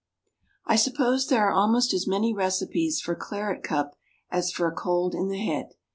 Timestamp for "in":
5.13-5.27